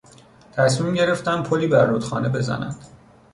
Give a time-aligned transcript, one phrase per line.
[0.53, 2.75] تصمیم گرفتند پلی بر رودخانه بزنند.